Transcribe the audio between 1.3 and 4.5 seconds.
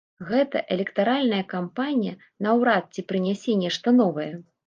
кампанія наўрад ці прынясе нешта новае.